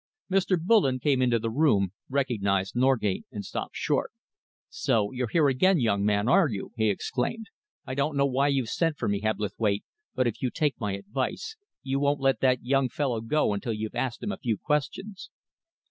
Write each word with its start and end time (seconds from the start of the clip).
Mr. 0.31 0.59
Bullen 0.59 0.97
came 0.97 1.21
into 1.21 1.37
the 1.37 1.51
room, 1.51 1.93
recognised 2.09 2.75
Norgate, 2.75 3.23
and 3.31 3.45
stopped 3.45 3.75
short. 3.75 4.11
"So 4.67 5.11
you're 5.11 5.27
here 5.27 5.47
again, 5.47 5.79
young 5.79 6.03
man, 6.03 6.27
are 6.27 6.49
you?" 6.49 6.71
he 6.75 6.89
exclaimed. 6.89 7.49
"I 7.85 7.93
don't 7.93 8.17
know 8.17 8.25
why 8.25 8.47
you've 8.47 8.69
sent 8.71 8.97
for 8.97 9.07
me, 9.07 9.21
Hebblethwaite, 9.21 9.83
but 10.15 10.25
if 10.25 10.41
you 10.41 10.49
take 10.49 10.73
my 10.79 10.93
advice, 10.93 11.55
you 11.83 11.99
won't 11.99 12.19
let 12.19 12.39
that 12.39 12.65
young 12.65 12.89
fellow 12.89 13.21
go 13.21 13.53
until 13.53 13.73
you've 13.73 13.93
asked 13.93 14.23
him 14.23 14.31
a 14.31 14.37
few 14.39 14.57
questions." 14.57 15.29